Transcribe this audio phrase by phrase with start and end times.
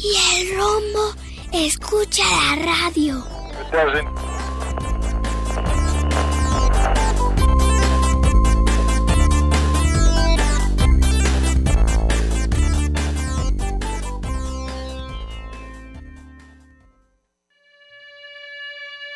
[0.00, 1.12] Y el rombo
[1.52, 3.24] escucha la radio.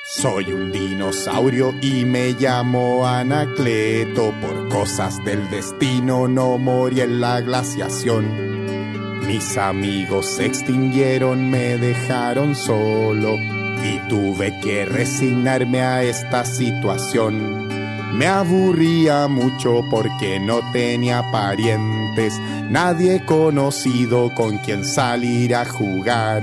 [0.05, 4.35] Soy un dinosaurio y me llamo Anacleto.
[4.41, 8.62] Por cosas del destino no morí en la glaciación.
[9.33, 13.39] Mis amigos se extinguieron, me dejaron solo
[13.83, 17.67] y tuve que resignarme a esta situación.
[18.13, 22.39] Me aburría mucho porque no tenía parientes,
[22.69, 26.43] nadie conocido con quien salir a jugar.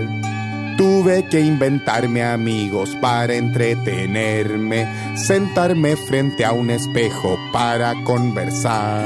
[0.76, 9.06] Tuve que inventarme amigos para entretenerme, sentarme frente a un espejo para conversar.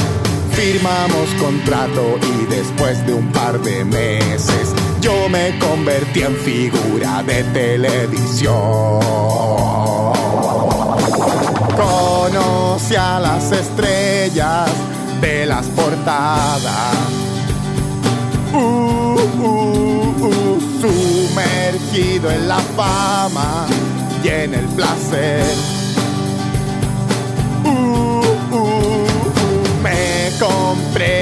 [0.53, 7.43] Firmamos contrato y después de un par de meses yo me convertí en figura de
[7.45, 8.99] televisión.
[11.75, 14.69] Conocí a las estrellas
[15.21, 16.95] de las portadas.
[18.53, 23.65] Uh, uh, uh, sumergido en la fama
[24.23, 25.80] y en el placer.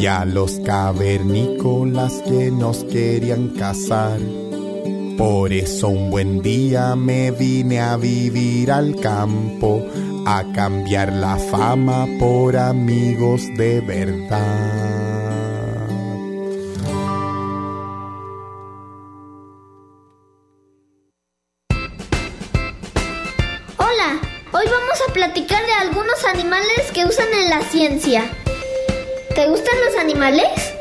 [0.00, 4.18] y a los cavernícolas que nos querían cazar.
[5.18, 9.84] Por eso un buen día me vine a vivir al campo,
[10.26, 14.80] a cambiar la fama por amigos de verdad.
[23.76, 24.18] Hola,
[24.52, 28.39] hoy vamos a platicar de algunos animales que usan en la ciencia.
[30.10, 30.74] ¿Te gustan los animales?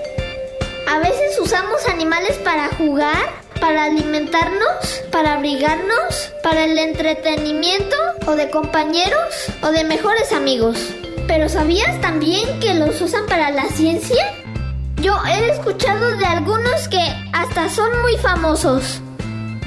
[0.88, 3.30] A veces usamos animales para jugar,
[3.60, 7.96] para alimentarnos, para abrigarnos, para el entretenimiento
[8.26, 10.80] o de compañeros o de mejores amigos.
[11.28, 14.34] Pero ¿sabías también que los usan para la ciencia?
[14.96, 19.00] Yo he escuchado de algunos que hasta son muy famosos.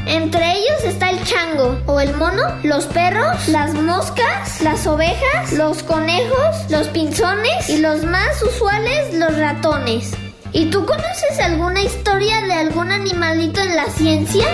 [0.07, 5.83] Entre ellos está el chango o el mono, los perros, las moscas, las ovejas, los
[5.85, 10.13] conejos, los pinzones y los más usuales, los ratones.
[10.53, 14.47] ¿Y tú conoces alguna historia de algún animalito en la ciencia?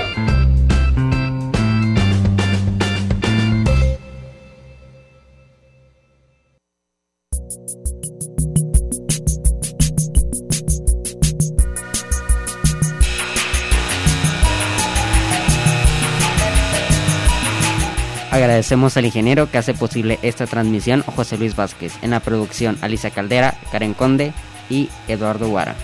[18.38, 21.92] Agradecemos al ingeniero que hace posible esta transmisión, José Luis Vázquez.
[22.02, 24.32] En la producción, Alicia Caldera, Karen Conde
[24.70, 25.74] y Eduardo Guara.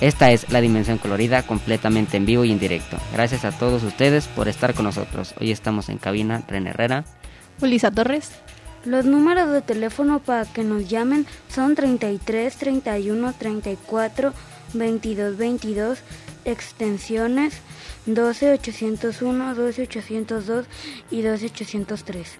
[0.00, 2.96] Esta es la Dimensión Colorida, completamente en vivo y en directo.
[3.12, 5.32] Gracias a todos ustedes por estar con nosotros.
[5.40, 7.04] Hoy estamos en cabina René Herrera.
[7.60, 8.32] Ulisa Torres.
[8.84, 14.34] Los números de teléfono para que nos llamen son 33 31 34
[14.74, 15.98] 22 22
[16.46, 17.60] extensiones
[18.06, 20.66] 12 801, 12 802
[21.10, 22.38] y 12 803.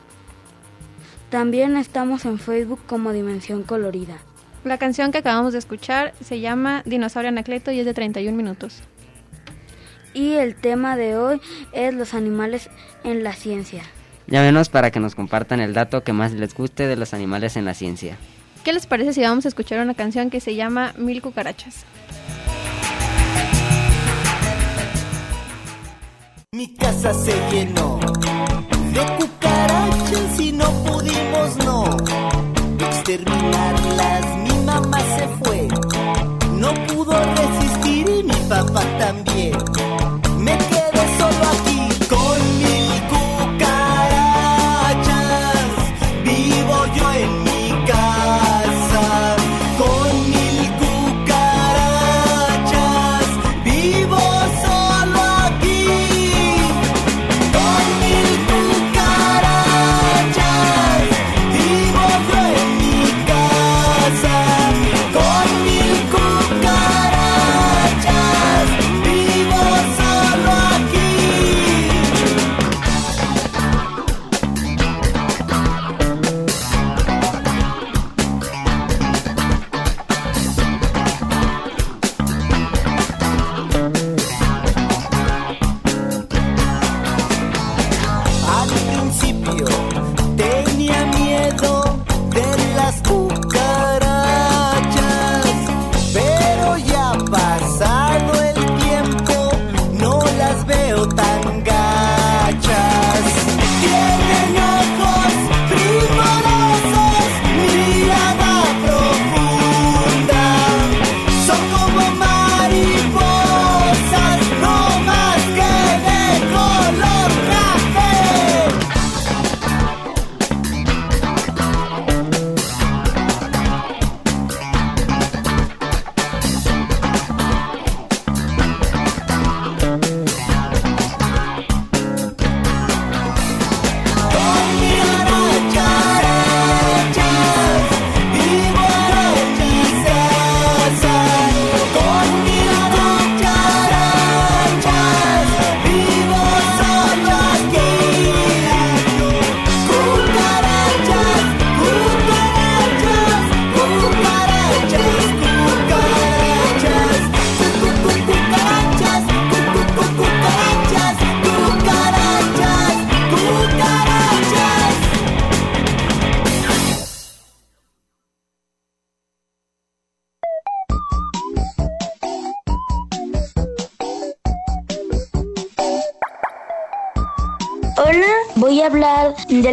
[1.30, 4.18] También estamos en Facebook como Dimensión Colorida.
[4.64, 8.82] La canción que acabamos de escuchar se llama Dinosaurio Anacleto y es de 31 minutos.
[10.14, 11.40] y el tema de hoy
[11.72, 12.68] es los animales
[13.02, 13.82] en la ciencia.
[14.26, 17.64] Llámenos para que nos compartan el dato que más les guste de los animales en
[17.64, 18.18] la ciencia.
[18.62, 21.84] ¿Qué les parece si vamos a escuchar una canción que se llama Mil cucarachas?
[26.62, 27.98] Mi casa se llenó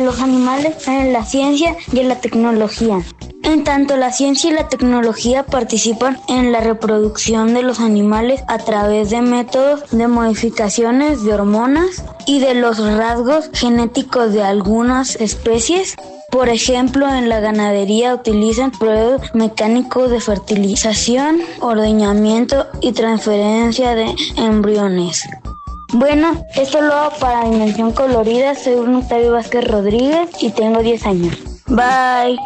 [0.09, 2.99] los animales en la ciencia y en la tecnología.
[3.43, 8.57] En tanto la ciencia y la tecnología participan en la reproducción de los animales a
[8.57, 15.95] través de métodos de modificaciones de hormonas y de los rasgos genéticos de algunas especies.
[16.31, 25.23] Por ejemplo, en la ganadería utilizan pruebas mecánicos de fertilización, ordeñamiento y transferencia de embriones.
[25.91, 28.53] Bueno, esto lo hago para Dimensión Colorida.
[28.53, 31.35] Soy Octavio Vázquez Rodríguez y tengo 10 años.
[31.65, 32.37] Bye.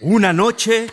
[0.00, 0.86] Una noche,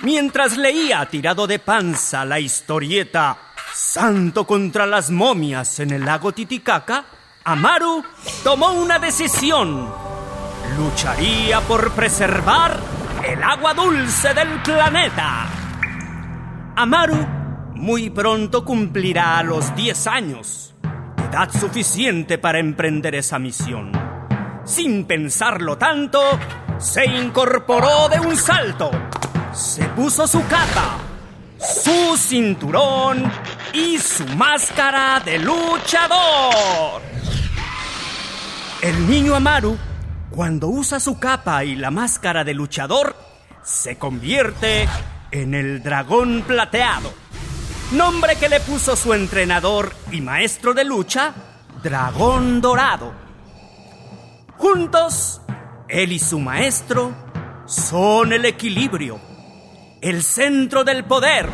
[0.00, 3.38] mientras leía tirado de panza la historieta
[3.72, 7.04] Santo contra las momias en el lago Titicaca,
[7.46, 8.02] Amaru
[8.42, 9.86] tomó una decisión.
[10.78, 12.80] Lucharía por preservar
[13.22, 15.46] el agua dulce del planeta.
[16.74, 17.26] Amaru
[17.74, 20.74] muy pronto cumplirá los 10 años,
[21.28, 23.92] edad suficiente para emprender esa misión.
[24.64, 26.22] Sin pensarlo tanto,
[26.78, 28.90] se incorporó de un salto.
[29.52, 30.96] Se puso su capa,
[31.58, 33.30] su cinturón
[33.74, 37.13] y su máscara de luchador.
[38.84, 39.78] El niño Amaru,
[40.28, 43.16] cuando usa su capa y la máscara de luchador,
[43.62, 44.86] se convierte
[45.30, 47.10] en el dragón plateado.
[47.92, 51.32] Nombre que le puso su entrenador y maestro de lucha,
[51.82, 53.14] Dragón Dorado.
[54.58, 55.40] Juntos,
[55.88, 57.14] él y su maestro
[57.64, 59.18] son el equilibrio,
[60.02, 61.48] el centro del poder.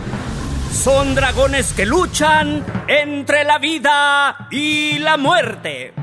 [0.72, 5.99] Son dragones que luchan entre la vida y la muerte.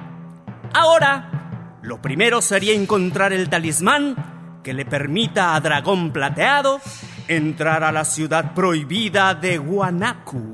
[0.73, 6.81] Ahora, lo primero sería encontrar el talismán que le permita a Dragón Plateado
[7.27, 10.53] entrar a la ciudad prohibida de Guanaku.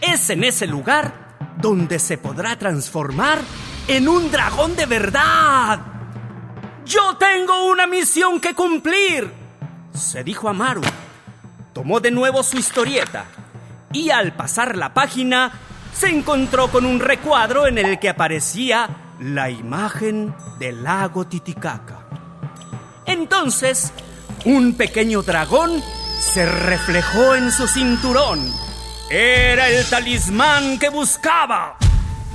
[0.00, 3.38] Es en ese lugar donde se podrá transformar
[3.86, 5.80] en un dragón de verdad.
[6.84, 9.30] Yo tengo una misión que cumplir,
[9.92, 10.82] se dijo Amaru.
[11.72, 13.26] Tomó de nuevo su historieta
[13.92, 15.52] y al pasar la página
[15.98, 18.88] se encontró con un recuadro en el que aparecía
[19.18, 22.06] la imagen del lago Titicaca.
[23.04, 23.92] Entonces,
[24.44, 25.82] un pequeño dragón
[26.20, 28.48] se reflejó en su cinturón.
[29.10, 31.76] Era el talismán que buscaba.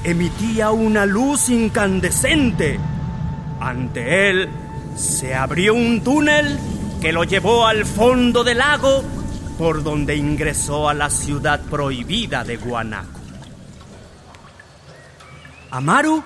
[0.03, 2.77] Emitía una luz incandescente.
[3.62, 4.50] Ante él
[4.98, 6.60] se abrió un túnel
[7.00, 9.05] que lo llevó al fondo del lago
[9.58, 13.12] por donde ingresó a la ciudad prohibida de Guanaco.
[15.74, 16.24] Amaru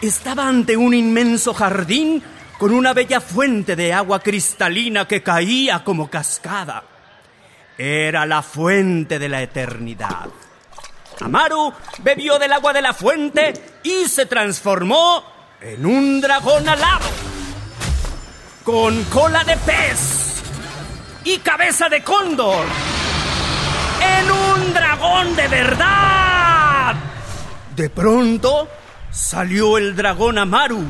[0.00, 2.22] estaba ante un inmenso jardín
[2.56, 6.84] con una bella fuente de agua cristalina que caía como cascada.
[7.76, 10.28] Era la fuente de la eternidad.
[11.20, 11.72] Amaru
[12.04, 15.24] bebió del agua de la fuente y se transformó
[15.60, 17.08] en un dragón alado,
[18.62, 20.40] con cola de pez
[21.24, 22.64] y cabeza de cóndor,
[24.20, 26.94] en un dragón de verdad.
[27.74, 28.68] De pronto
[29.14, 30.84] salió el dragón Amaru,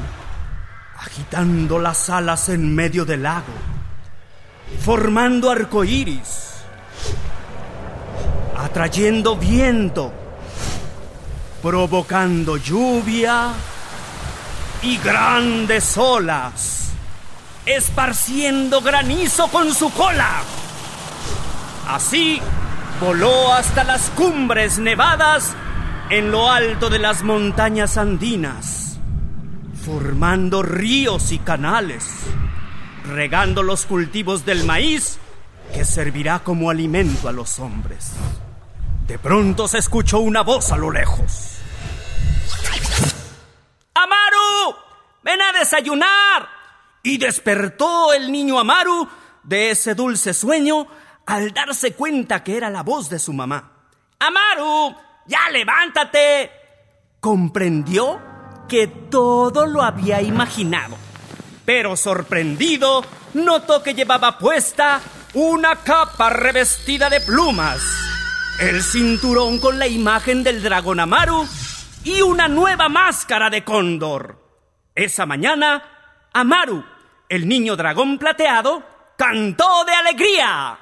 [0.99, 3.52] agitando las alas en medio del lago,
[4.81, 6.45] formando arcoíris
[8.57, 10.12] atrayendo viento,
[11.62, 13.52] provocando lluvia
[14.83, 16.90] y grandes olas,
[17.66, 20.43] esparciendo granizo con su cola.
[21.88, 22.40] Así
[23.00, 25.54] voló hasta las cumbres nevadas
[26.11, 28.99] en lo alto de las montañas andinas,
[29.85, 32.09] formando ríos y canales,
[33.07, 35.19] regando los cultivos del maíz
[35.73, 38.13] que servirá como alimento a los hombres.
[39.07, 41.57] De pronto se escuchó una voz a lo lejos.
[43.95, 44.77] ¡Amaru!
[45.23, 46.49] ¡Ven a desayunar!
[47.03, 49.09] Y despertó el niño Amaru
[49.43, 50.87] de ese dulce sueño
[51.27, 53.73] al darse cuenta que era la voz de su mamá.
[54.19, 54.97] ¡Amaru!
[55.26, 56.50] ¡Ya levántate!
[57.21, 58.21] Comprendió
[58.69, 60.97] que todo lo había imaginado.
[61.64, 63.04] Pero sorprendido,
[63.35, 65.00] notó que llevaba puesta
[65.35, 68.04] una capa revestida de plumas
[68.61, 71.47] el cinturón con la imagen del dragón Amaru
[72.04, 74.38] y una nueva máscara de cóndor.
[74.95, 75.83] Esa mañana,
[76.33, 76.85] Amaru,
[77.28, 78.83] el niño dragón plateado,
[79.16, 80.78] cantó de alegría.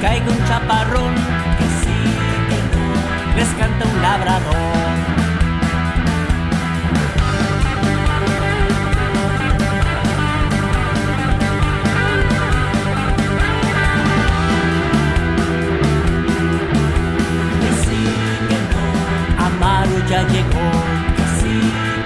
[0.00, 1.14] caiga un chaparrón,
[1.58, 1.98] que sí,
[2.48, 4.54] que no, les canta un labrador.
[17.60, 18.02] Que sí,
[18.48, 20.68] que no, Amaru ya llegó,
[21.16, 21.56] que sí,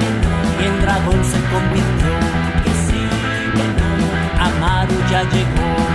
[0.01, 2.15] que no, y en dragón se convirtió,
[2.65, 3.03] que sí,
[3.57, 3.91] que no,
[4.47, 5.94] Amaru ya llegó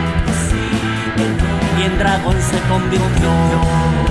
[1.79, 4.08] y en dragón se convirtió.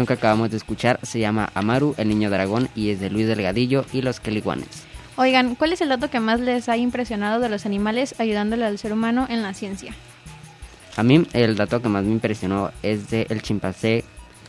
[0.00, 3.26] Canción que acabamos de escuchar se llama Amaru, el niño dragón y es de Luis
[3.26, 4.84] Delgadillo y los Keliguanes.
[5.16, 8.78] Oigan, ¿cuál es el dato que más les ha impresionado de los animales ayudándole al
[8.78, 9.92] ser humano en la ciencia?
[10.96, 14.04] A mí el dato que más me impresionó es de el chimpancé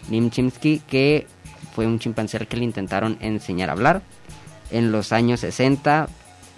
[0.10, 1.28] Nim Chimpsky, que
[1.74, 4.02] fue un chimpancé al que le intentaron enseñar a hablar
[4.70, 6.08] en los años 60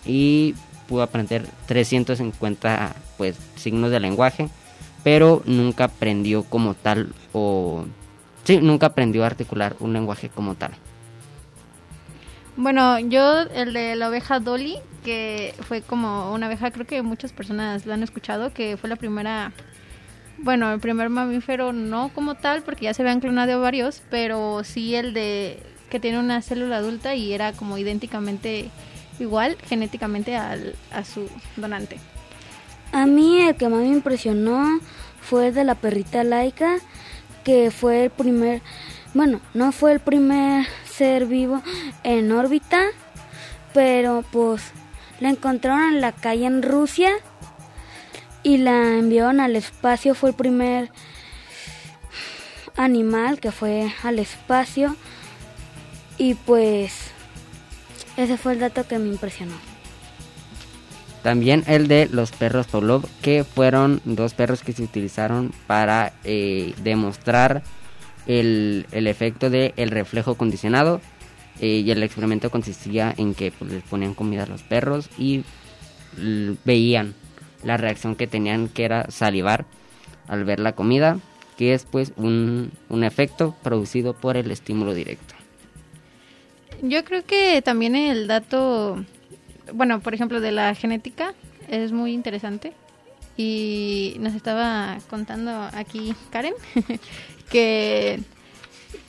[0.05, 0.53] y
[0.87, 4.49] pudo aprender 350 pues signos de lenguaje,
[5.03, 7.85] pero nunca aprendió como tal o
[8.43, 10.71] sí, nunca aprendió a articular un lenguaje como tal.
[12.55, 17.33] Bueno, yo el de la oveja Dolly, que fue como una abeja, creo que muchas
[17.33, 19.51] personas lo han escuchado, que fue la primera,
[20.37, 24.93] bueno, el primer mamífero no como tal, porque ya se habían clonado varios, pero sí
[24.93, 28.69] el de que tiene una célula adulta y era como idénticamente
[29.19, 31.97] igual genéticamente al, a su donante.
[32.91, 34.79] A mí el que más me impresionó
[35.21, 36.77] fue el de la perrita laica,
[37.43, 38.61] que fue el primer,
[39.13, 41.61] bueno, no fue el primer ser vivo
[42.03, 42.83] en órbita,
[43.73, 44.71] pero pues
[45.19, 47.11] la encontraron en la calle en Rusia
[48.43, 50.91] y la enviaron al espacio, fue el primer
[52.75, 54.95] animal que fue al espacio
[56.17, 57.11] y pues
[58.17, 59.72] ese fue el dato que me impresionó.
[61.23, 66.73] También el de los perros Pavlov, que fueron dos perros que se utilizaron para eh,
[66.83, 67.63] demostrar
[68.27, 71.01] el, el efecto del el reflejo condicionado.
[71.61, 75.43] Eh, y el experimento consistía en que pues, les ponían comida a los perros y
[76.65, 77.13] veían
[77.63, 79.65] la reacción que tenían, que era salivar
[80.27, 81.19] al ver la comida,
[81.57, 85.35] que es pues un, un efecto producido por el estímulo directo.
[86.81, 89.05] Yo creo que también el dato
[89.71, 91.33] bueno, por ejemplo, de la genética
[91.69, 92.73] es muy interesante.
[93.35, 96.53] Y nos estaba contando aquí Karen
[97.49, 98.19] que,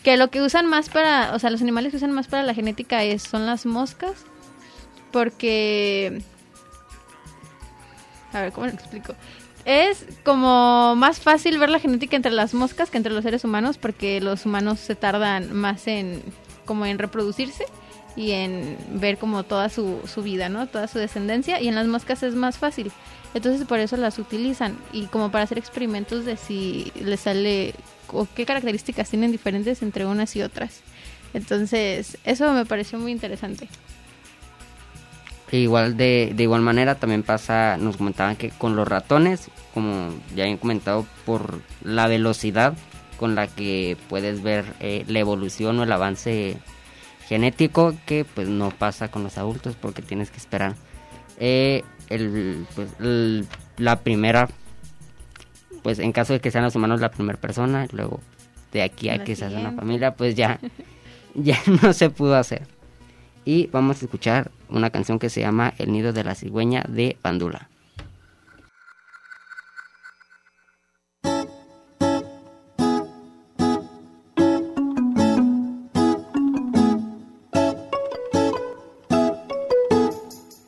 [0.02, 2.54] que lo que usan más para, o sea, los animales que usan más para la
[2.54, 4.24] genética es, son las moscas.
[5.12, 6.22] Porque...
[8.32, 9.14] A ver, ¿cómo lo explico?
[9.64, 13.78] Es como más fácil ver la genética entre las moscas que entre los seres humanos
[13.78, 16.22] porque los humanos se tardan más en
[16.66, 17.64] como en reproducirse
[18.16, 20.66] y en ver como toda su, su vida, ¿no?
[20.66, 22.92] Toda su descendencia y en las moscas es más fácil.
[23.34, 27.74] Entonces por eso las utilizan y como para hacer experimentos de si les sale
[28.08, 30.80] o qué características tienen diferentes entre unas y otras.
[31.32, 33.68] Entonces eso me pareció muy interesante.
[35.50, 40.44] Igual de, de igual manera también pasa, nos comentaban que con los ratones, como ya
[40.44, 42.74] habían comentado, por la velocidad
[43.18, 46.56] con la que puedes ver eh, la evolución o el avance
[47.26, 50.74] genético que pues no pasa con los adultos porque tienes que esperar
[51.38, 52.88] eh, el, pues,
[53.78, 54.48] la primera
[55.82, 58.20] pues en caso de que sean los humanos la primera persona luego
[58.72, 60.58] de aquí a que se haga una familia pues ya
[61.34, 62.66] ya no se pudo hacer.
[63.44, 67.18] Y vamos a escuchar una canción que se llama El nido de la cigüeña de
[67.20, 67.68] Pandula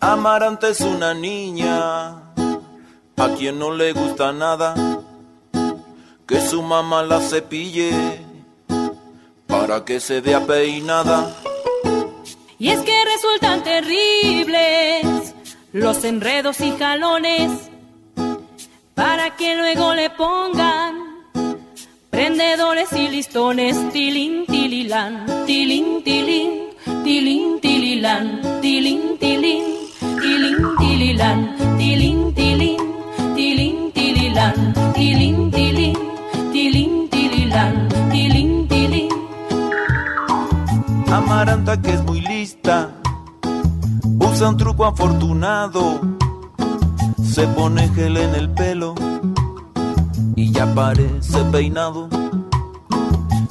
[0.06, 2.10] Amaranta es una niña
[3.16, 5.02] a quien no le gusta nada
[6.28, 7.90] que su mamá la cepille
[9.48, 11.34] para que se vea peinada.
[12.56, 15.34] Y es que resultan terribles
[15.72, 17.50] los enredos y jalones
[18.94, 20.94] para que luego le pongan
[22.10, 26.68] prendedores y listones, tilín, tililán, tilín, tilín,
[27.02, 29.75] tilín, tililán, tilín, tilín,
[30.36, 32.76] tilín, tililán, tilín, tilín,
[33.34, 35.96] tilín, tililán, tilín, tilín,
[36.52, 39.08] tilín, tililán, tilín, tilín.
[41.10, 42.90] Amaranta que es muy lista,
[44.18, 46.00] usa un truco afortunado,
[47.22, 48.94] se pone gel en el pelo
[50.34, 52.08] y ya parece peinado.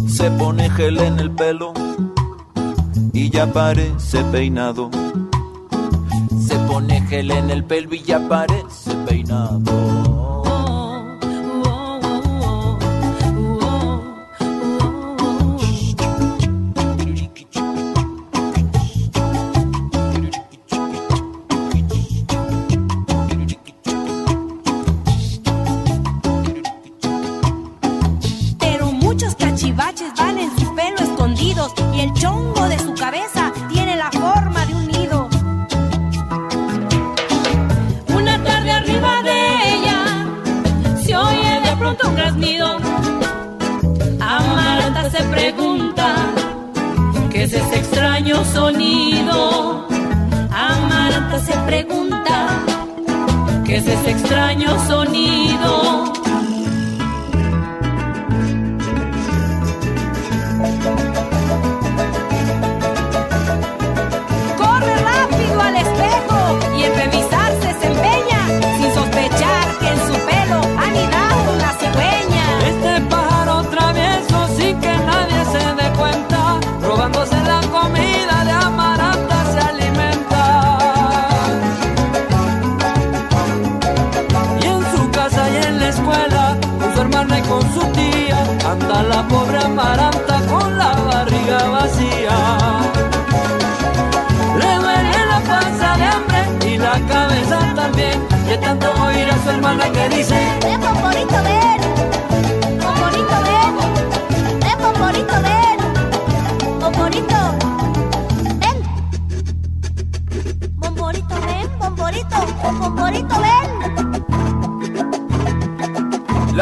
[0.08, 1.74] Se pone gel en el pelo
[3.12, 4.92] y ya parece peinado.
[6.76, 8.20] Pone gel en el pelo y ya
[9.08, 9.95] peinado.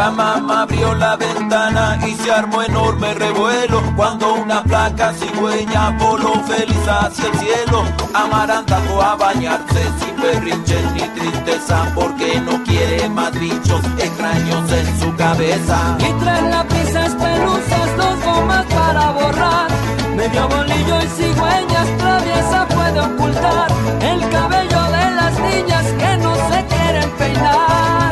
[0.04, 6.34] La mamá abrió la ventana y se armó enorme revuelo cuando una placa cigüeña voló
[6.44, 7.86] feliz hacia el cielo.
[8.14, 15.00] Amaranta fue a bañarse sin berrinches ni tristeza porque no quiere más bichos extraños en
[15.00, 15.98] su cabeza.
[16.00, 19.72] Y tres lápices pelusas, dos gomas para borrar.
[20.18, 23.68] Medio bolillo y cigüeñas traviesa puede ocultar
[24.02, 28.03] el cabello de las niñas que no se quieren peinar.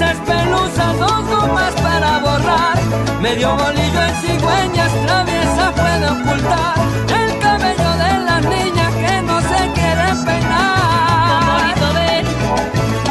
[0.00, 2.78] Lápices pelusas, dos gomas para borrar.
[3.20, 6.74] Medio bolillo en cigüeñas traviesa puede ocultar
[7.22, 11.74] el cabello de las niñas que no se quieren peinar.
[11.76, 12.24] Pomporito, ven,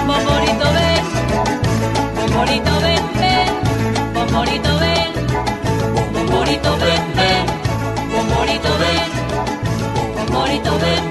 [0.07, 1.03] pomporito, ven,
[2.15, 3.49] pomporito, ven, ven,
[4.13, 5.09] pomporito, ven,
[6.13, 7.45] pomporito, ven, ven,
[8.11, 9.09] pomporito, ven,
[10.81, 11.08] ven,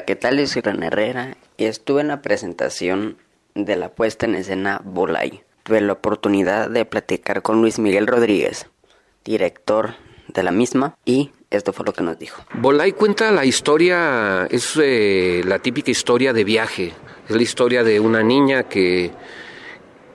[0.00, 0.38] Hola, ¿qué tal?
[0.38, 3.18] Yo soy Herrera y estuve en la presentación
[3.54, 5.42] de la puesta en escena Bolay.
[5.62, 8.66] Tuve la oportunidad de platicar con Luis Miguel Rodríguez,
[9.26, 9.96] director
[10.28, 12.42] de la misma, y esto fue lo que nos dijo.
[12.54, 16.94] Bolay cuenta la historia, es eh, la típica historia de viaje.
[17.28, 19.10] Es la historia de una niña que,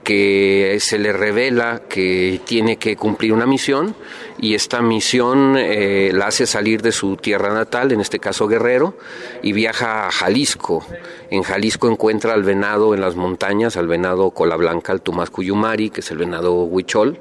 [0.06, 3.96] que se le revela que tiene que cumplir una misión
[4.38, 8.96] y esta misión eh, la hace salir de su tierra natal, en este caso Guerrero,
[9.42, 10.86] y viaja a Jalisco.
[11.28, 16.02] En Jalisco encuentra al venado en las montañas, al venado cola blanca, al Tumascuyumari, que
[16.02, 17.18] es el venado huichol,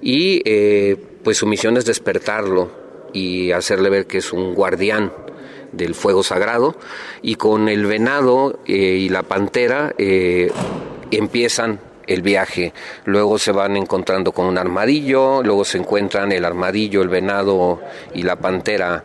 [0.00, 2.70] y eh, pues su misión es despertarlo
[3.12, 5.12] y hacerle ver que es un guardián
[5.72, 6.76] del fuego sagrado
[7.20, 9.94] y con el venado eh, y la pantera
[11.10, 12.72] empiezan el viaje.
[13.04, 17.80] Luego se van encontrando con un armadillo, luego se encuentran el armadillo, el venado
[18.14, 19.04] y la pantera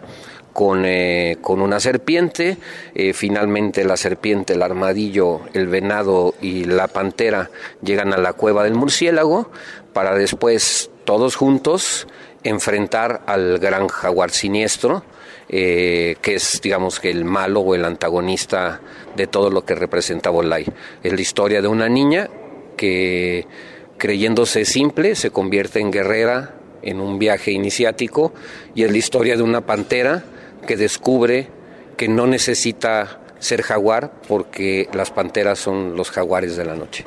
[0.54, 2.58] con, eh, con una serpiente.
[2.96, 7.52] Eh, finalmente la serpiente, el armadillo, el venado y la pantera
[7.84, 9.52] llegan a la cueva del murciélago
[9.94, 12.08] para después todos juntos
[12.44, 15.04] enfrentar al gran jaguar siniestro.
[15.50, 18.82] Eh, que es, digamos, que el malo o el antagonista
[19.16, 20.66] de todo lo que representa Bolay.
[21.04, 22.30] Es la historia de una niña
[22.78, 23.46] que,
[23.98, 28.34] creyéndose simple, se convierte en guerrera en un viaje iniciático
[28.74, 30.24] y es la historia de una pantera
[30.66, 31.50] que descubre
[31.98, 37.04] que no necesita ser jaguar porque las panteras son los jaguares de la noche.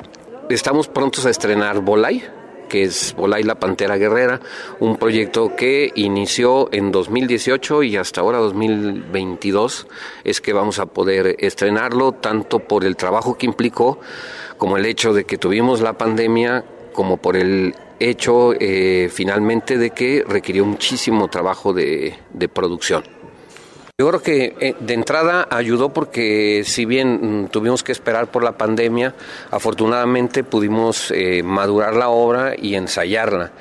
[0.49, 2.23] Estamos prontos a estrenar Bolay,
[2.67, 4.39] que es Bolay la Pantera Guerrera,
[4.79, 9.87] un proyecto que inició en 2018 y hasta ahora 2022
[10.23, 13.99] es que vamos a poder estrenarlo, tanto por el trabajo que implicó,
[14.61, 19.89] como el hecho de que tuvimos la pandemia, como por el hecho eh, finalmente de
[19.89, 22.13] que requirió muchísimo trabajo de
[22.53, 23.03] producción.
[24.01, 28.43] Yo creo que eh, de entrada ayudó porque si bien mm, tuvimos que esperar por
[28.43, 29.13] la pandemia,
[29.51, 33.51] afortunadamente pudimos eh, madurar la obra y ensayarla.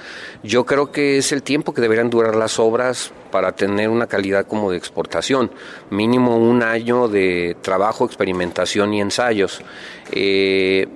[0.42, 4.46] Yo creo que es el tiempo que deberían durar las obras para tener una calidad
[4.46, 5.50] como de exportación,
[5.90, 9.60] mínimo un año de trabajo, experimentación y ensayos.
[10.10, 10.88] Eh,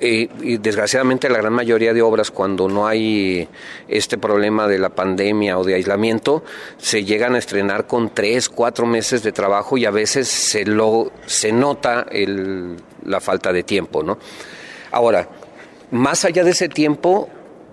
[0.00, 3.48] y desgraciadamente la gran mayoría de obras cuando no hay
[3.88, 6.44] este problema de la pandemia o de aislamiento
[6.76, 11.12] se llegan a estrenar con tres, cuatro meses de trabajo y a veces se lo
[11.26, 14.18] se nota el, la falta de tiempo, ¿no?
[14.90, 15.28] Ahora,
[15.90, 17.28] más allá de ese tiempo,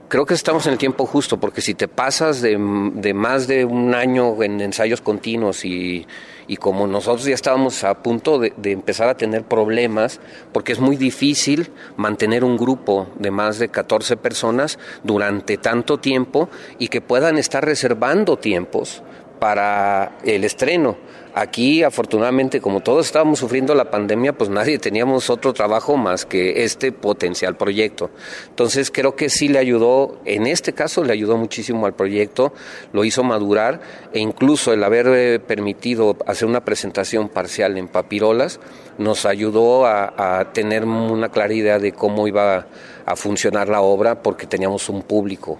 [0.07, 2.57] creo que estamos en el tiempo justo, porque si te pasas de,
[2.95, 6.05] de más de un año en ensayos continuos y
[6.47, 10.19] y como nosotros ya estábamos a punto de, empezar a tener problemas,
[10.51, 16.49] porque es muy difícil mantener un grupo de más de 14 personas durante tanto tiempo
[16.77, 19.01] y que puedan estar reservando tiempos
[19.39, 20.97] para el estreno.
[21.37, 26.63] Aquí, afortunadamente, como todos estábamos sufriendo la pandemia, pues nadie teníamos otro trabajo más que
[26.63, 28.09] este potencial proyecto.
[28.47, 32.53] Entonces, creo que sí le ayudó, en este caso le ayudó muchísimo al proyecto,
[32.93, 33.81] lo hizo madurar
[34.13, 38.61] e incluso el haber eh, permitido hacer una presentación parcial en papirolas
[38.97, 42.67] nos ayudó a, tener una clara idea de cómo iba
[43.05, 45.59] a funcionar la obra porque teníamos un público.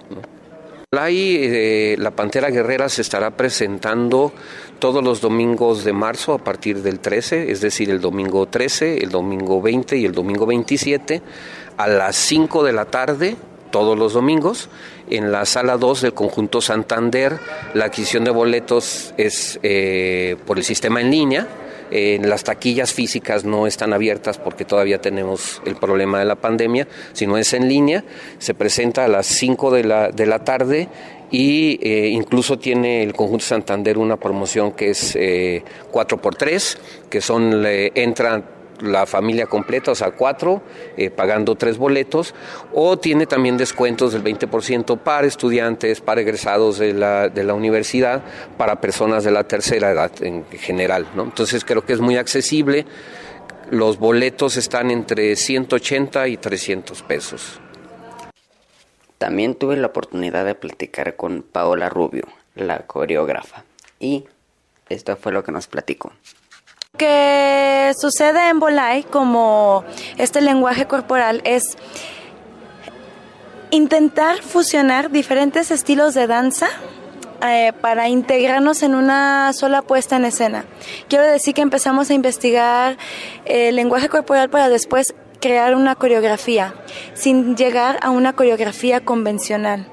[0.91, 4.31] Eh, la Pantera Guerrera se estará presentando
[4.79, 9.09] todos los domingos de marzo a partir del 13, es decir, el domingo 13, el
[9.09, 11.21] domingo 20 y el domingo 27
[11.77, 13.35] a las 5 de la tarde
[13.71, 14.69] todos los domingos.
[15.09, 17.39] En la sala 2 del conjunto Santander,
[17.73, 21.47] la adquisición de boletos es eh, por el sistema en línea
[21.91, 26.87] en las taquillas físicas no están abiertas porque todavía tenemos el problema de la pandemia,
[27.13, 28.03] sino es en línea.
[28.39, 30.87] Se presenta a las 5 de la, de la tarde
[31.31, 36.77] y eh, incluso tiene el conjunto Santander una promoción que es eh, 4x3,
[37.09, 40.61] que son, entran la familia completa, o sea, cuatro,
[40.97, 42.33] eh, pagando tres boletos,
[42.73, 48.23] o tiene también descuentos del 20% para estudiantes, para egresados de la, de la universidad,
[48.57, 51.07] para personas de la tercera edad en general.
[51.15, 51.23] ¿no?
[51.23, 52.85] Entonces creo que es muy accesible.
[53.71, 57.59] Los boletos están entre 180 y 300 pesos.
[59.17, 63.63] También tuve la oportunidad de platicar con Paola Rubio, la coreógrafa,
[63.99, 64.25] y
[64.89, 66.11] esto fue lo que nos platicó
[66.97, 69.83] que sucede en Bolai, como
[70.17, 71.77] este lenguaje corporal, es
[73.71, 76.67] intentar fusionar diferentes estilos de danza
[77.43, 80.65] eh, para integrarnos en una sola puesta en escena.
[81.09, 82.97] Quiero decir que empezamos a investigar
[83.45, 86.73] el lenguaje corporal para después crear una coreografía,
[87.13, 89.87] sin llegar a una coreografía convencional.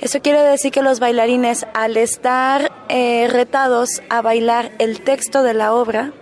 [0.00, 5.54] Eso quiere decir que los bailarines, al estar eh, retados a bailar el texto de
[5.54, 6.12] la obra,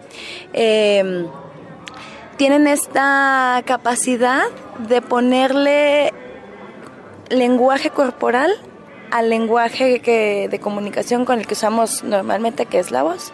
[0.53, 1.27] eh,
[2.37, 4.44] tienen esta capacidad
[4.88, 6.12] de ponerle
[7.29, 8.50] lenguaje corporal
[9.11, 10.00] al lenguaje
[10.50, 13.33] de comunicación con el que usamos normalmente, que es la voz.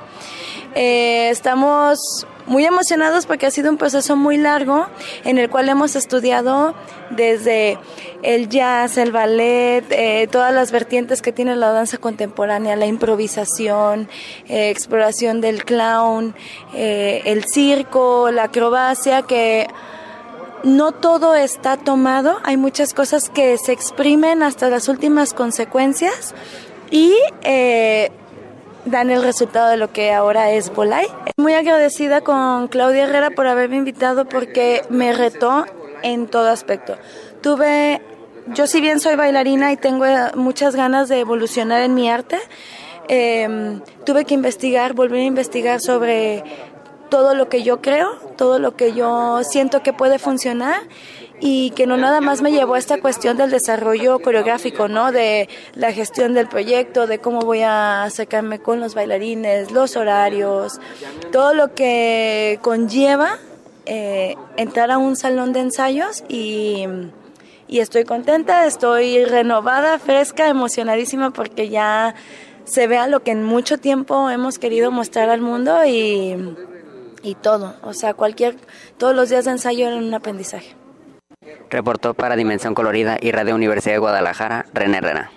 [0.74, 4.88] Eh, estamos muy emocionados porque ha sido un proceso muy largo
[5.24, 6.74] en el cual hemos estudiado
[7.10, 7.78] desde
[8.24, 14.08] el jazz, el ballet, eh, todas las vertientes que tiene la danza contemporánea, la improvisación,
[14.48, 16.34] eh, exploración del clown,
[16.74, 19.68] eh, el circo, la acrobacia, que
[20.64, 26.34] no todo está tomado, hay muchas cosas que se exprimen hasta las últimas consecuencias
[26.90, 27.14] y
[28.84, 31.06] dan el resultado de lo que ahora es Bolay.
[31.36, 35.66] Muy agradecida con Claudia Herrera por haberme invitado porque me retó
[36.02, 36.96] en todo aspecto.
[37.42, 38.00] Tuve,
[38.48, 42.38] yo si bien soy bailarina y tengo muchas ganas de evolucionar en mi arte,
[43.08, 46.44] em, tuve que investigar, volver a investigar sobre
[47.08, 50.82] todo lo que yo creo, todo lo que yo siento que puede funcionar
[51.40, 55.10] y que no nada más me llevó a esta cuestión del desarrollo coreográfico, ¿no?
[55.10, 60.80] De la gestión del proyecto, de cómo voy a acercarme con los bailarines, los horarios,
[61.32, 63.38] todo lo que conlleva
[63.86, 66.84] eh, entrar a un salón de ensayos y,
[67.66, 72.14] y estoy contenta, estoy renovada, fresca, emocionadísima porque ya
[72.64, 76.36] se vea lo que en mucho tiempo hemos querido mostrar al mundo y,
[77.22, 78.56] y todo, o sea, cualquier,
[78.98, 80.79] todos los días de ensayo eran un aprendizaje.
[81.70, 85.30] Reportó para Dimensión Colorida y Radio Universidad de Guadalajara, René Herrera.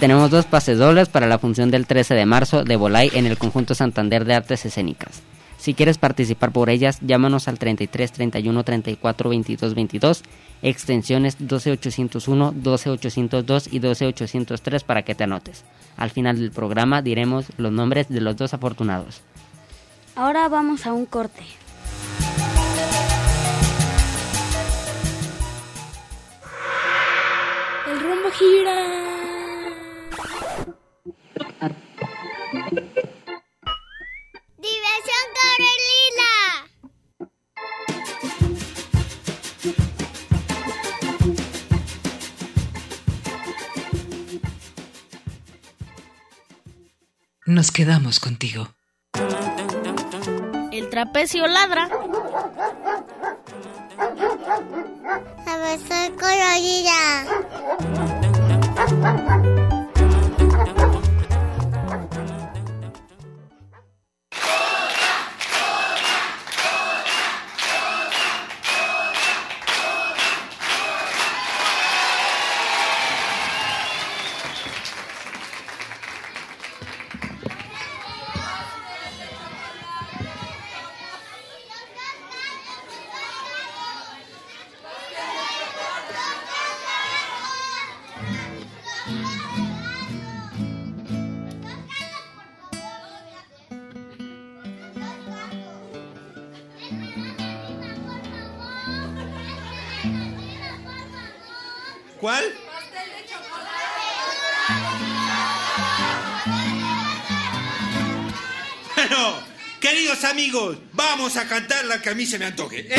[0.00, 3.38] Tenemos dos pases dobles para la función del 13 de marzo de Volay en el
[3.38, 5.22] conjunto Santander de Artes Escénicas.
[5.66, 10.22] Si quieres participar por ellas, llámanos al 33 31 34 22 22,
[10.62, 15.64] extensiones 12801, 12802 y 12803 para que te anotes.
[15.96, 19.22] Al final del programa diremos los nombres de los dos afortunados.
[20.14, 21.42] Ahora vamos a un corte.
[27.90, 29.15] El rumbo gira.
[47.56, 48.68] Nos quedamos contigo.
[50.72, 51.88] El trapecio ladra.
[55.46, 57.24] Diversión colorida.
[111.38, 112.86] A cantar la que a mí se me antoje.
[112.88, 112.96] ¡Eh!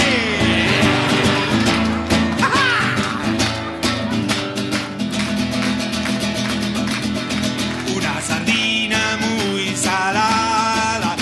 [7.95, 11.15] Una sardina muy salada,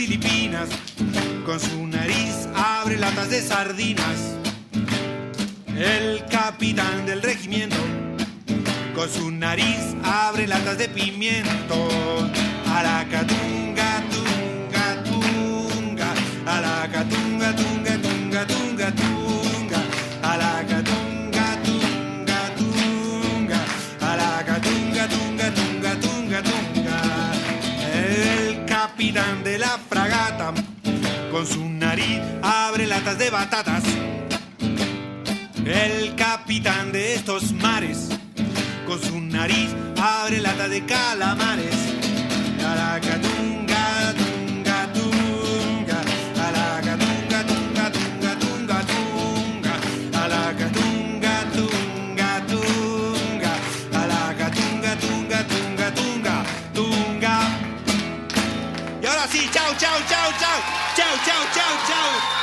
[0.00, 0.70] Filipinas
[1.44, 4.38] con su nariz abre latas de sardinas.
[5.76, 7.76] El capitán del regimiento
[8.94, 11.86] con su nariz abre latas de pimiento.
[12.74, 16.14] A la catunga, tunga, tunga.
[16.46, 19.19] A la catunga, tunga, tunga, tunga, tunga.
[29.12, 30.54] Capitán de la fragata
[31.32, 33.82] con su nariz abre latas de batatas.
[35.64, 38.08] El capitán de estos mares
[38.86, 41.74] con su nariz abre latas de calamares.
[59.30, 60.46] 一起叫叫叫叫
[60.96, 62.39] 叫叫叫叫。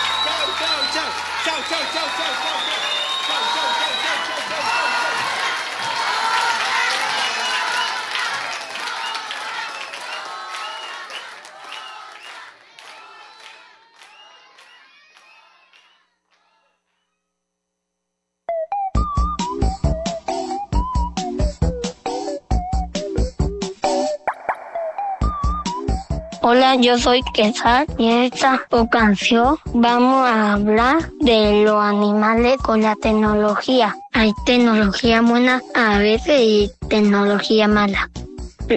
[26.49, 32.81] Hola, yo soy Quesar y en esta ocasión vamos a hablar de los animales con
[32.81, 33.93] la tecnología.
[34.13, 38.09] hay tecnología buena a veces y tecnología mala.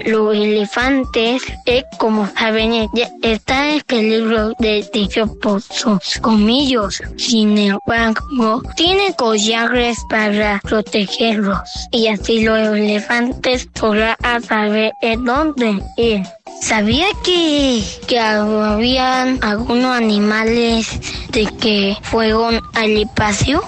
[0.05, 7.01] Los elefantes, eh, como saben, ya está en peligro de extinción por sus comillos.
[7.17, 11.59] Sin embargo, tienen collares para protegerlos.
[11.91, 14.15] Y así los elefantes podrán
[14.47, 16.23] saber en dónde ir.
[16.61, 20.87] ¿Sabía que, que habían algunos animales
[21.31, 23.61] de que fueron al espacio?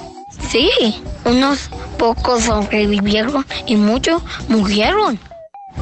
[0.50, 0.70] Sí,
[1.26, 5.20] unos pocos sobrevivieron y muchos murieron.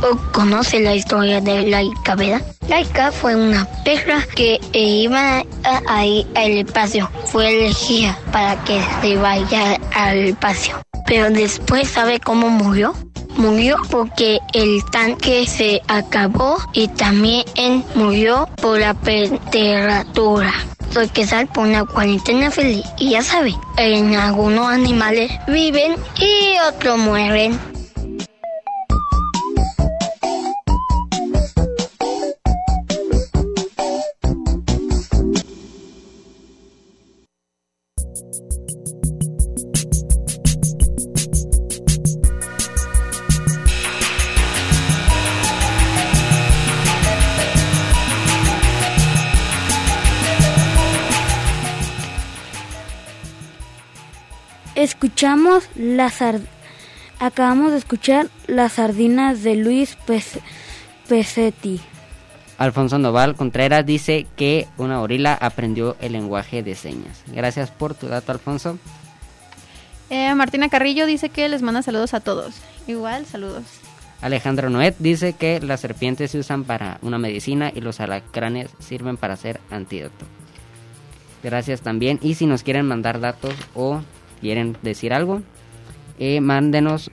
[0.01, 2.41] ¿O conoce la historia de Laika, verdad?
[2.67, 5.43] Laika fue una perra que eh, iba
[5.87, 7.09] ahí al espacio.
[7.25, 10.79] Fue elegida para que se vaya al espacio.
[11.05, 12.93] Pero después, ¿sabe cómo murió?
[13.35, 17.45] Murió porque el tanque se acabó y también
[17.95, 20.53] murió por la temperatura.
[20.93, 22.85] Soy que sal por una cuarentena feliz.
[22.97, 27.57] Y ya sabe, en algunos animales viven y otros mueren.
[55.03, 56.45] Escuchamos la sard-
[57.17, 60.37] Acabamos de escuchar las sardinas de Luis Pes-
[61.09, 61.81] Pesetti.
[62.59, 67.23] Alfonso Noval Contreras dice que una gorila aprendió el lenguaje de señas.
[67.33, 68.77] Gracias por tu dato, Alfonso.
[70.11, 72.53] Eh, Martina Carrillo dice que les manda saludos a todos.
[72.85, 73.63] Igual, saludos.
[74.21, 79.17] Alejandro Noet dice que las serpientes se usan para una medicina y los alacranes sirven
[79.17, 80.27] para hacer antídoto.
[81.41, 82.19] Gracias también.
[82.21, 84.01] Y si nos quieren mandar datos o
[84.41, 85.41] quieren decir algo,
[86.19, 87.11] eh, mándenos,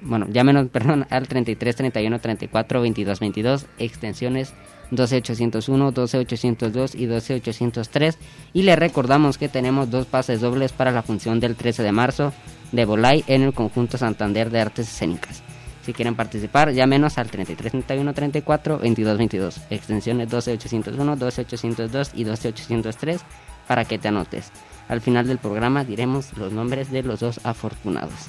[0.00, 4.54] bueno, llámenos, perdón, al 33 31 34 22 22, extensiones
[4.90, 8.18] 12801, 12802 y 12803.
[8.52, 12.32] Y les recordamos que tenemos dos pases dobles para la función del 13 de marzo
[12.72, 15.42] de Volay en el conjunto Santander de Artes Escénicas.
[15.82, 23.22] Si quieren participar, llámenos al 33 31 34 22 22, extensiones 12801, 12802 y 12803
[23.66, 24.52] para que te anotes.
[24.88, 28.28] Al final del programa diremos los nombres de los dos afortunados.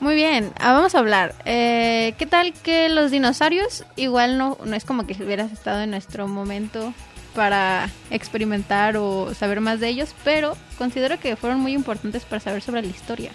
[0.00, 1.34] Muy bien, ah, vamos a hablar.
[1.44, 5.90] Eh, ¿Qué tal que los dinosaurios igual no, no es como que hubieras estado en
[5.90, 6.92] nuestro momento
[7.34, 12.62] para experimentar o saber más de ellos, pero considero que fueron muy importantes para saber
[12.62, 13.30] sobre la historia.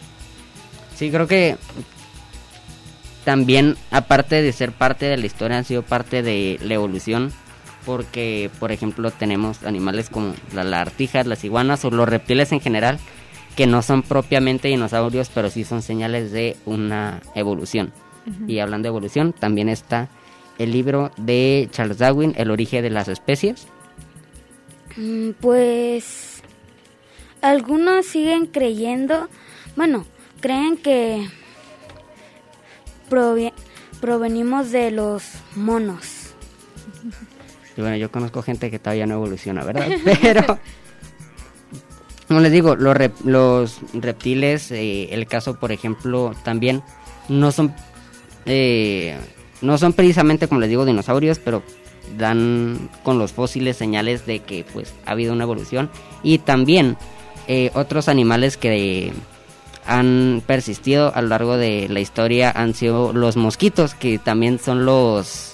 [0.95, 1.57] Sí, creo que
[3.23, 7.31] también, aparte de ser parte de la historia, han sido parte de la evolución.
[7.85, 12.99] Porque, por ejemplo, tenemos animales como las lagartijas, las iguanas o los reptiles en general,
[13.55, 17.91] que no son propiamente dinosaurios, pero sí son señales de una evolución.
[18.47, 20.07] Y hablando de evolución, también está
[20.57, 23.67] el libro de Charles Darwin, El origen de las especies.
[24.95, 26.41] Mm, Pues
[27.41, 29.27] algunos siguen creyendo,
[29.75, 30.05] bueno,
[30.39, 31.27] creen que
[33.99, 35.23] provenimos de los
[35.55, 36.33] monos.
[37.75, 39.87] Y bueno, yo conozco gente que todavía no evoluciona, ¿verdad?
[40.21, 40.59] Pero,
[42.27, 46.83] como les digo, los, los reptiles, eh, el caso, por ejemplo, también
[47.29, 47.73] no son,
[48.45, 49.17] eh,
[49.61, 51.63] no son precisamente, como les digo, dinosaurios, pero
[52.17, 55.89] dan con los fósiles señales de que pues ha habido una evolución.
[56.21, 56.97] Y también
[57.47, 59.11] eh, otros animales que
[59.85, 64.85] han persistido a lo largo de la historia han sido los mosquitos, que también son
[64.85, 65.52] los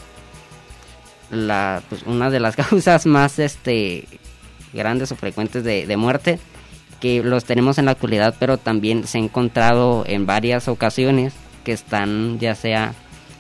[1.32, 4.08] la pues, una de las causas más este
[4.74, 6.40] grandes o frecuentes de, de muerte
[7.00, 11.72] que los tenemos en la actualidad pero también se ha encontrado en varias ocasiones que
[11.72, 12.94] están ya sea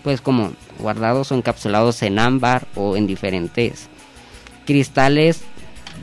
[0.03, 3.89] pues como guardados o encapsulados en ámbar o en diferentes
[4.65, 5.41] cristales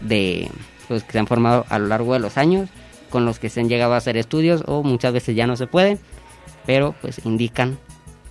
[0.03, 0.51] de
[0.89, 2.69] pues que se han formado a lo largo de los años
[3.11, 5.67] con los que se han llegado a hacer estudios o muchas veces ya no se
[5.67, 5.99] puede
[6.67, 7.79] pero pues indican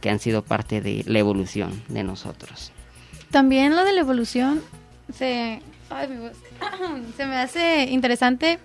[0.01, 2.71] que han sido parte de la evolución de nosotros
[3.31, 4.61] También lo de la evolución
[5.13, 5.61] se,
[7.17, 8.59] se me hace interesante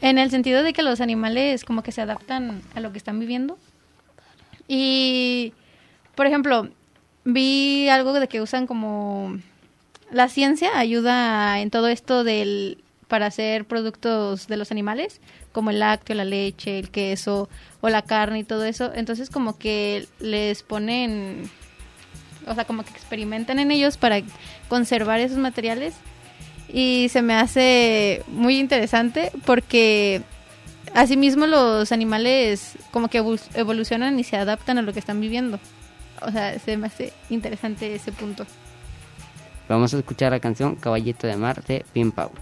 [0.00, 3.18] en el sentido de que los animales como que se adaptan a lo que están
[3.18, 3.58] viviendo.
[4.68, 5.52] Y,
[6.14, 6.68] por ejemplo,
[7.24, 9.38] vi algo de que usan como
[10.10, 15.20] la ciencia ayuda en todo esto del para hacer productos de los animales,
[15.50, 17.48] como el lácteo, la leche, el queso
[17.80, 18.92] o la carne y todo eso.
[18.94, 21.50] Entonces como que les ponen
[22.50, 24.20] o sea, como que experimentan en ellos para
[24.68, 25.94] conservar esos materiales
[26.72, 30.22] y se me hace muy interesante porque
[30.92, 35.60] Asimismo, los animales como que evol- evolucionan y se adaptan a lo que están viviendo.
[36.20, 38.44] O sea, se me hace interesante ese punto.
[39.68, 42.32] Vamos a escuchar la canción Caballito de Mar de Pim Pau.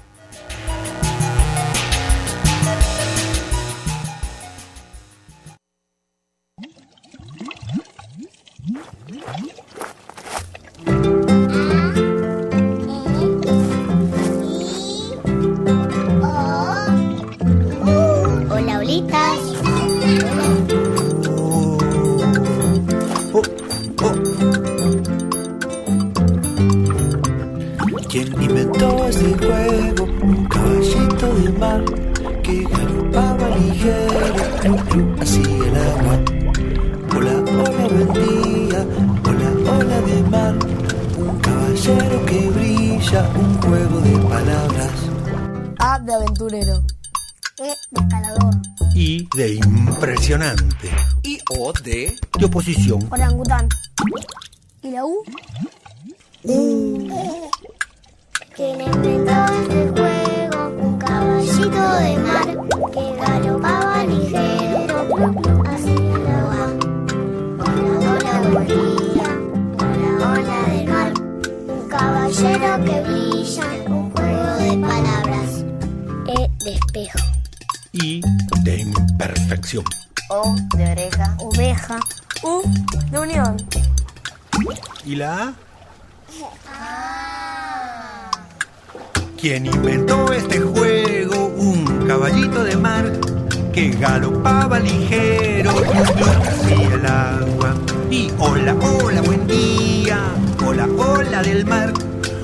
[98.88, 100.18] Hola, buen día.
[100.66, 101.92] Hola, hola del mar.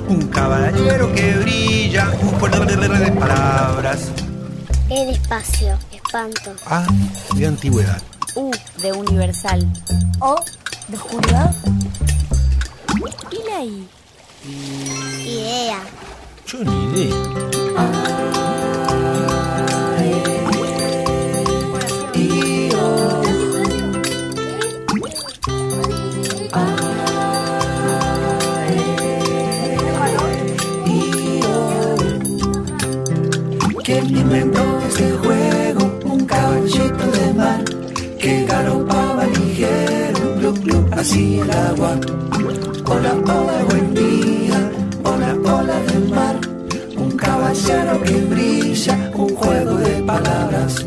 [0.09, 4.11] Un caballero que brilla, un juego de palabras.
[4.91, 5.79] E de espacio.
[5.93, 6.55] Espanto.
[6.67, 6.87] A
[7.35, 8.03] de antigüedad.
[8.35, 8.51] U
[8.83, 9.67] de universal.
[10.21, 10.37] O
[10.89, 11.55] de oscuridad.
[13.31, 13.89] ¿Y la I?
[15.25, 15.81] Idea.
[16.47, 17.17] Yo ni idea.
[18.07, 18.24] ¿Quién
[41.05, 42.01] así el agua.
[42.87, 44.71] Hola, hola, buen día.
[45.05, 46.41] Hola, hola del mar.
[46.97, 50.87] Un caballero que brilla, un juego de palabras.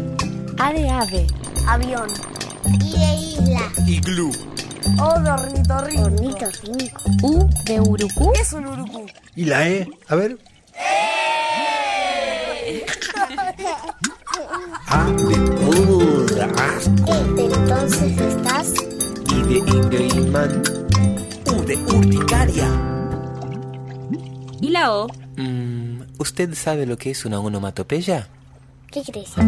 [0.57, 1.27] A de ave.
[1.67, 2.09] Avión.
[2.83, 3.71] Y de isla.
[3.85, 4.31] Iglú.
[4.99, 6.05] O de ornitorrinco.
[6.05, 7.03] Ornitorrinco.
[7.21, 8.31] U de urucú.
[8.33, 9.05] ¿Qué es un urucú?
[9.35, 9.87] ¿Y la E?
[10.07, 10.39] A ver.
[14.87, 15.37] A de.
[17.35, 18.86] Pero entonces estás.
[19.49, 20.61] Y de Ingridman.
[21.45, 22.69] U de urticaria.
[24.59, 25.07] ¿Y la O?
[25.37, 28.27] Mm, ¿Usted sabe lo que es una onomatopeya?
[28.91, 29.45] ¿Qué crees ah,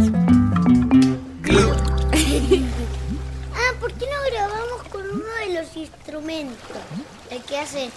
[3.82, 6.78] ¿por qué no grabamos con uno de los instrumentos?
[7.30, 7.90] El que hace.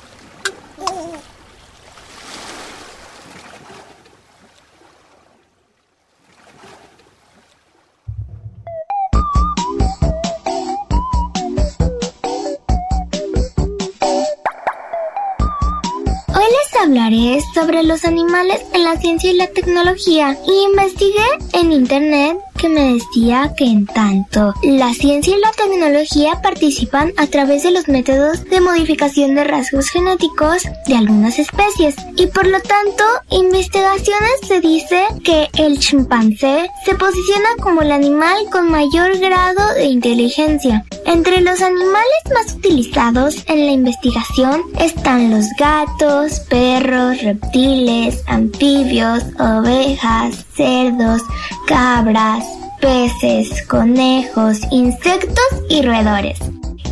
[16.92, 20.36] Hablaré sobre los animales en la ciencia y la tecnología.
[20.46, 21.24] Y investigué
[21.54, 27.26] en internet que me decía que en tanto la ciencia y la tecnología participan a
[27.26, 32.60] través de los métodos de modificación de rasgos genéticos de algunas especies y por lo
[32.60, 39.74] tanto investigaciones se dice que el chimpancé se posiciona como el animal con mayor grado
[39.74, 40.84] de inteligencia.
[41.04, 50.46] Entre los animales más utilizados en la investigación están los gatos, perros, reptiles, anfibios, ovejas,
[50.54, 51.22] cerdos,
[51.66, 52.51] cabras,
[52.82, 56.38] peces, conejos, insectos y roedores.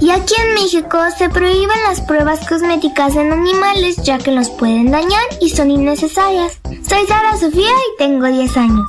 [0.00, 4.92] Y aquí en México se prohíben las pruebas cosméticas en animales ya que los pueden
[4.92, 6.58] dañar y son innecesarias.
[6.88, 8.86] Soy Sara Sofía y tengo 10 años.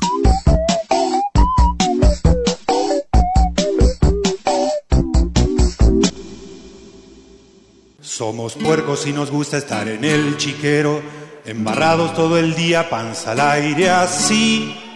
[8.00, 11.02] Somos puercos y nos gusta estar en el chiquero,
[11.46, 14.91] embarrados todo el día, panza al aire así.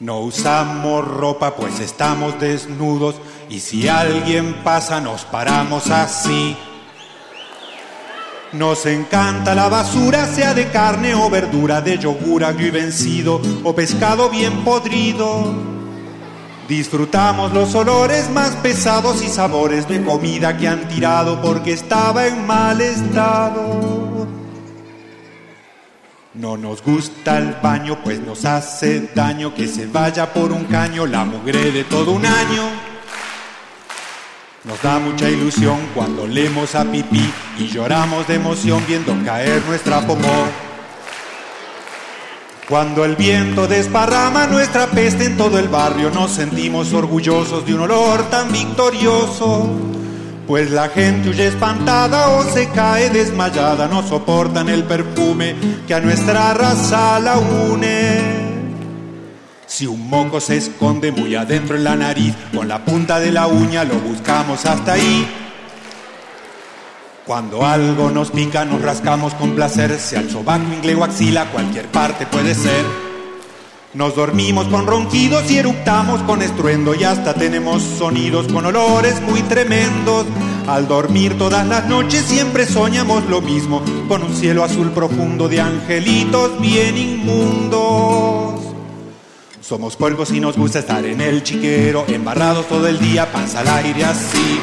[0.00, 3.14] No usamos ropa pues estamos desnudos
[3.48, 6.56] y si alguien pasa nos paramos así.
[8.52, 13.72] Nos encanta la basura, sea de carne o verdura, de yogur agrio y vencido o
[13.74, 15.54] pescado bien podrido.
[16.68, 22.44] Disfrutamos los olores más pesados y sabores de comida que han tirado porque estaba en
[22.46, 24.03] mal estado.
[26.34, 31.06] No nos gusta el baño, pues nos hace daño que se vaya por un caño
[31.06, 32.64] la mugre de todo un año.
[34.64, 40.00] Nos da mucha ilusión cuando leemos a pipí y lloramos de emoción viendo caer nuestra
[40.00, 40.48] popó.
[42.68, 47.82] Cuando el viento desparrama nuestra peste en todo el barrio, nos sentimos orgullosos de un
[47.82, 49.93] olor tan victorioso.
[50.46, 56.00] Pues la gente huye espantada o se cae desmayada, no soportan el perfume que a
[56.00, 58.44] nuestra raza la une.
[59.66, 63.46] Si un moco se esconde muy adentro en la nariz, con la punta de la
[63.46, 65.26] uña lo buscamos hasta ahí.
[67.24, 71.86] Cuando algo nos pica, nos rascamos con placer, sea el sobaco, ingle o axila, cualquier
[71.86, 73.03] parte puede ser.
[73.94, 79.40] Nos dormimos con ronquidos y eructamos con estruendo y hasta tenemos sonidos con olores muy
[79.42, 80.26] tremendos.
[80.66, 85.60] Al dormir todas las noches siempre soñamos lo mismo, con un cielo azul profundo de
[85.60, 88.60] angelitos bien inmundos.
[89.60, 93.68] Somos puercos y nos gusta estar en el chiquero, embarrados todo el día, panza al
[93.68, 94.58] aire así.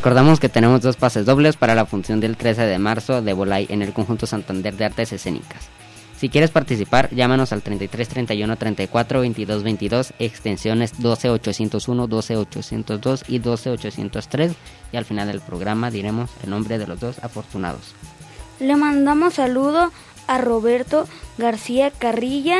[0.00, 3.66] Recordamos que tenemos dos pases dobles para la función del 13 de marzo de Bolay
[3.68, 5.68] en el conjunto Santander de Artes Escénicas.
[6.16, 13.24] Si quieres participar, llámanos al 33 31 34 22 22, extensiones 12 801, 12 802
[13.28, 14.52] y 12 803
[14.90, 17.94] y al final del programa diremos el nombre de los dos afortunados.
[18.58, 19.92] Le mandamos saludo
[20.26, 22.56] a Roberto García Carrilla.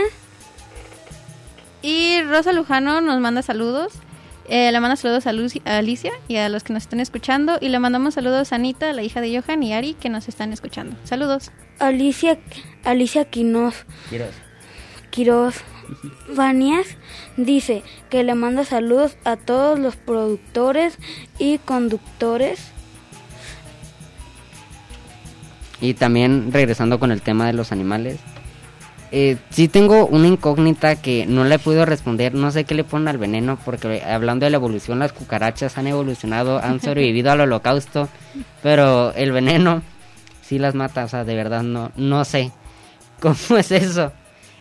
[1.80, 3.94] Y Rosa Lujano nos manda saludos.
[4.52, 7.58] Eh, le manda saludos a, Lucy- a Alicia y a los que nos están escuchando.
[7.60, 10.52] Y le mandamos saludos a Anita, la hija de Johan, y Ari, que nos están
[10.52, 10.96] escuchando.
[11.04, 11.52] Saludos.
[11.78, 12.36] Alicia,
[12.84, 13.74] Alicia Quinos,
[15.10, 15.54] Quiroz
[16.36, 16.86] Vanías
[17.36, 20.98] dice que le manda saludos a todos los productores
[21.38, 22.60] y conductores.
[25.80, 28.18] Y también regresando con el tema de los animales.
[29.12, 32.34] Eh, sí tengo una incógnita que no le puedo responder.
[32.34, 35.86] No sé qué le ponen al veneno porque hablando de la evolución, las cucarachas han
[35.86, 38.08] evolucionado, han sobrevivido al holocausto.
[38.62, 39.82] Pero el veneno
[40.42, 41.04] sí las mata.
[41.04, 42.52] O sea, de verdad no, no sé
[43.20, 44.12] cómo es eso.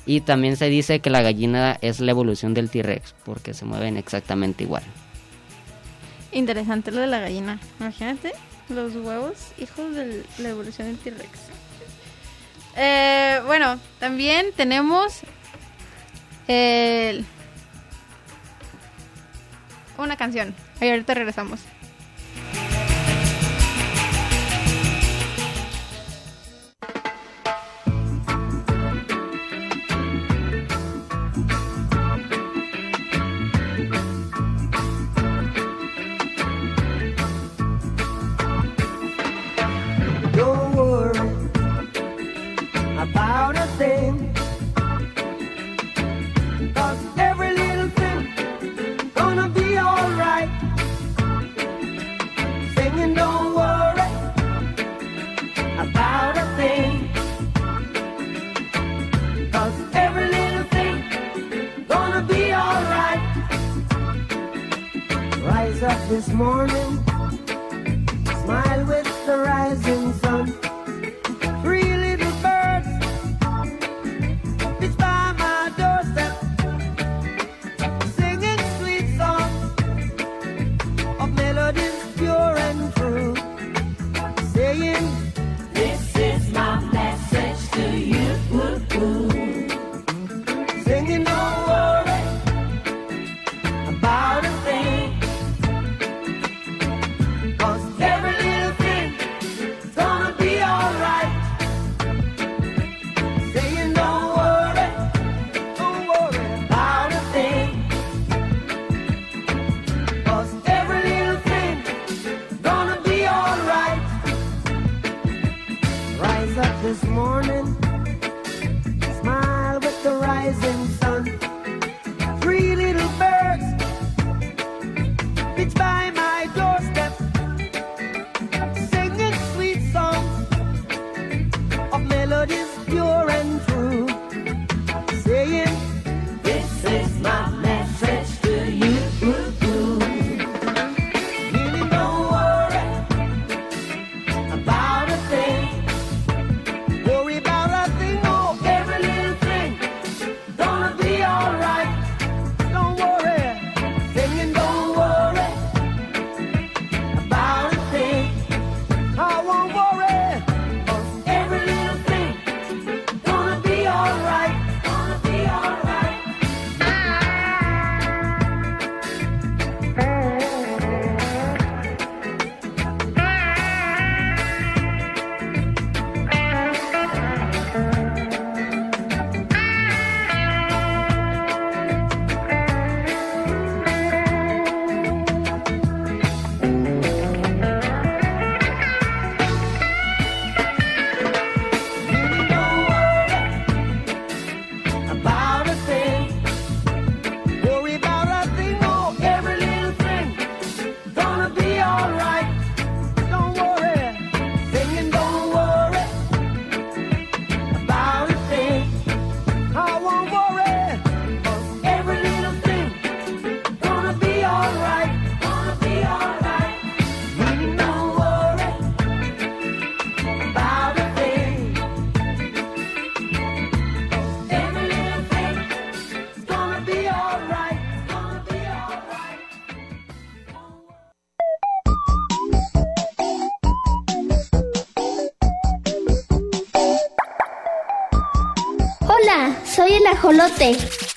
[0.06, 3.98] Y también se dice que la gallina es la evolución del T-Rex porque se mueven
[3.98, 4.84] exactamente igual.
[6.32, 7.60] Interesante lo de la gallina.
[7.80, 8.32] Imagínate
[8.70, 11.59] los huevos, hijos de la evolución del T-Rex.
[12.82, 15.20] Eh, bueno, también tenemos
[19.98, 20.56] una canción.
[20.80, 21.60] Ahí ahorita regresamos.
[66.10, 66.99] This morning.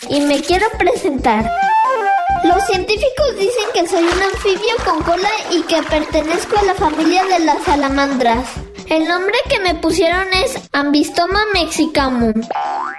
[0.09, 1.51] Y me quiero presentar.
[2.45, 7.25] Los científicos dicen que soy un anfibio con cola y que pertenezco a la familia
[7.25, 8.47] de las salamandras.
[8.89, 12.35] El nombre que me pusieron es Ambistoma mexicamum.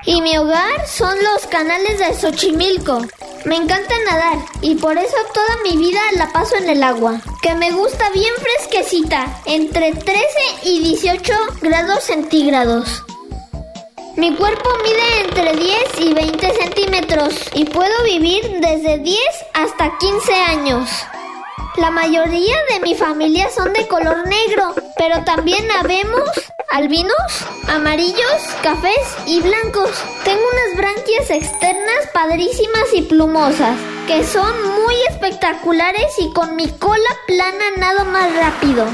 [0.06, 3.06] Y mi hogar son los canales de Xochimilco.
[3.46, 7.56] Me encanta nadar y por eso toda mi vida la paso en el agua, que
[7.56, 10.24] me gusta bien fresquecita, entre 13
[10.64, 13.03] y 18 grados centígrados.
[14.24, 19.20] Mi cuerpo mide entre 10 y 20 centímetros y puedo vivir desde 10
[19.54, 20.90] hasta 15 años.
[21.76, 26.24] La mayoría de mi familia son de color negro, pero también habemos
[26.70, 27.14] albinos,
[27.68, 29.92] amarillos, cafés y blancos.
[30.24, 34.54] Tengo unas branquias externas padrísimas y plumosas, que son
[34.86, 38.86] muy espectaculares y con mi cola plana nado más rápido.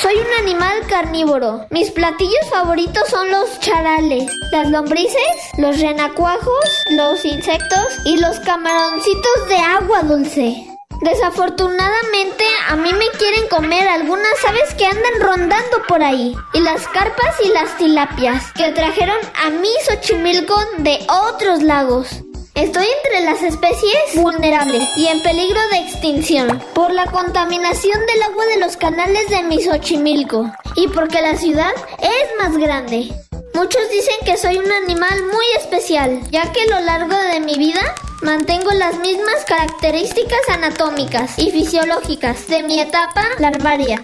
[0.00, 1.66] Soy un animal carnívoro.
[1.70, 5.20] Mis platillos favoritos son los charales, las lombrices,
[5.56, 10.66] los renacuajos, los insectos y los camaroncitos de agua dulce.
[11.00, 16.86] Desafortunadamente a mí me quieren comer algunas aves que andan rondando por ahí y las
[16.88, 22.24] carpas y las tilapias que trajeron a mi Xochimilco de otros lagos.
[22.54, 28.46] Estoy entre las especies vulnerables y en peligro de extinción por la contaminación del agua
[28.46, 33.12] de los canales de mi Xochimilco y porque la ciudad es más grande.
[33.54, 37.56] Muchos dicen que soy un animal muy especial, ya que a lo largo de mi
[37.56, 37.82] vida
[38.22, 44.00] mantengo las mismas características anatómicas y fisiológicas de mi etapa larvaria.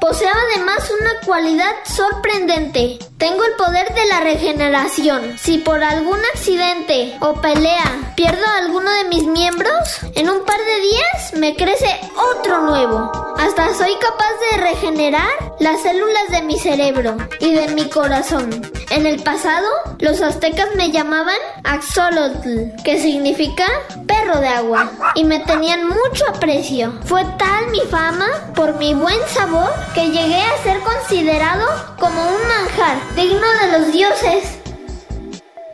[0.00, 2.98] Poseo además una cualidad sorprendente.
[3.18, 5.36] Tengo el poder de la regeneración.
[5.38, 9.72] Si por algún accidente o pelea pierdo alguno de mis miembros,
[10.14, 12.00] en un par de días me crece
[12.36, 13.10] otro nuevo.
[13.36, 18.50] Hasta soy capaz de regenerar las células de mi cerebro y de mi corazón.
[18.90, 23.66] En el pasado, los aztecas me llamaban Axolotl, que significa
[24.06, 26.92] perro de agua, y me tenían mucho aprecio.
[27.04, 31.66] Fue tal mi fama por mi buen sabor que llegué a ser considerado
[31.98, 34.58] como un manjar digno de los dioses.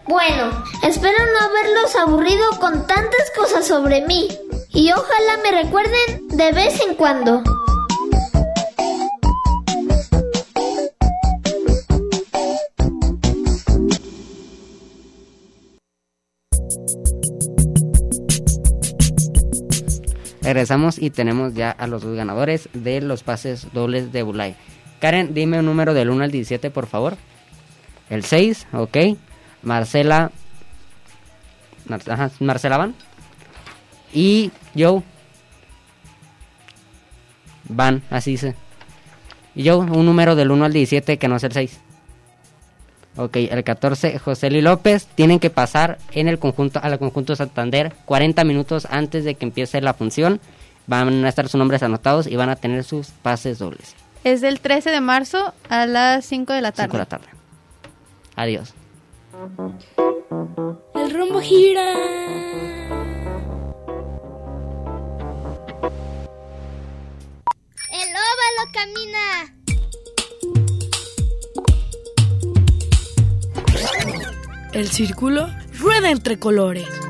[0.07, 4.29] Bueno, espero no haberlos aburrido con tantas cosas sobre mí
[4.71, 7.43] y ojalá me recuerden de vez en cuando.
[20.43, 24.57] Regresamos y tenemos ya a los dos ganadores de los pases dobles de Bulay.
[25.05, 27.19] Karen, dime un número del 1 al 17, por favor.
[28.09, 28.97] El 6, ok.
[29.63, 30.31] Marcela.
[31.87, 32.95] Mar- ajá, Marcela Van.
[34.15, 35.03] Y Joe.
[37.69, 38.55] Van, así dice.
[39.55, 41.81] Y Joe, un número del 1 al 17 que no es el 6.
[43.19, 45.07] Ok, el 14, José López.
[45.15, 49.83] Tienen que pasar en el conjunto, al conjunto Santander 40 minutos antes de que empiece
[49.83, 50.41] la función.
[50.87, 53.95] Van a estar sus nombres anotados y van a tener sus pases dobles.
[54.25, 56.89] Es del 13 de marzo a las 5 de la tarde.
[56.89, 57.27] 5 de la tarde.
[58.37, 58.73] Adiós.
[60.95, 61.93] El rombo gira.
[67.93, 69.55] El óvalo camina.
[74.73, 77.04] El círculo rueda entre colores.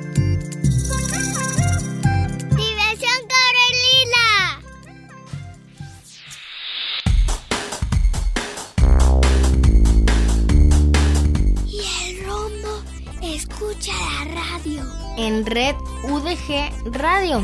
[15.16, 17.42] En Red UDG Radio.